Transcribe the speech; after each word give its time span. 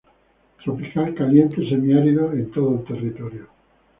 Tropical 0.63 1.13
caliente 1.13 1.57
semiárido 1.69 2.33
en 2.33 2.49
todo 2.49 2.79
el 2.79 2.85
territorio. 2.85 3.47